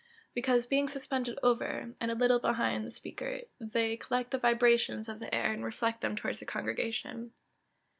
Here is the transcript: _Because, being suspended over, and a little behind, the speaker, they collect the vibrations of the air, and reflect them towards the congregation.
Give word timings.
_Because, 0.33 0.65
being 0.65 0.89
suspended 0.89 1.37
over, 1.43 1.93
and 2.01 2.09
a 2.09 2.15
little 2.15 2.39
behind, 2.39 2.83
the 2.87 2.89
speaker, 2.89 3.41
they 3.59 3.97
collect 3.97 4.31
the 4.31 4.39
vibrations 4.39 5.07
of 5.07 5.19
the 5.19 5.31
air, 5.35 5.53
and 5.53 5.63
reflect 5.63 6.01
them 6.01 6.15
towards 6.15 6.39
the 6.39 6.45
congregation. 6.47 7.33